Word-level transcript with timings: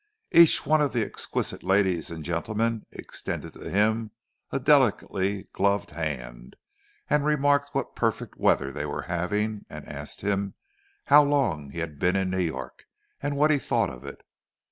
Each 0.31 0.65
one 0.65 0.81
of 0.81 0.93
the 0.93 1.05
exquisite 1.05 1.61
ladies 1.61 2.09
and 2.09 2.25
gentlemen 2.25 2.87
extended 2.91 3.53
to 3.53 3.69
him 3.69 4.09
a 4.49 4.59
delicately 4.59 5.47
gloved 5.53 5.91
hand, 5.91 6.55
and 7.07 7.23
remarked 7.23 7.75
what 7.75 7.95
perfect 7.95 8.35
weather 8.35 8.71
they 8.71 8.87
were 8.87 9.03
having, 9.03 9.63
and 9.69 9.87
asked 9.87 10.21
him 10.21 10.55
how 11.05 11.23
long 11.23 11.69
he 11.69 11.77
had 11.81 11.99
been 11.99 12.15
in 12.15 12.31
New 12.31 12.39
York, 12.39 12.85
and 13.21 13.37
what 13.37 13.51
he 13.51 13.59
thought 13.59 13.91
of 13.91 14.03
it. 14.03 14.23